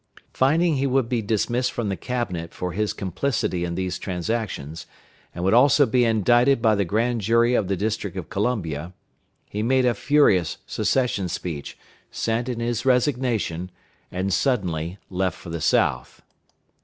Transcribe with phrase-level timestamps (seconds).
[0.33, 4.87] Finding he would be dismissed from the Cabinet for his complicity in these transactions,
[5.35, 8.93] and would also be indicted by the Grand Jury of the District of Columbia,
[9.47, 11.77] he made a furious Secession speech,
[12.09, 13.69] sent in his resignation,
[14.11, 16.23] and suddenly left for the South.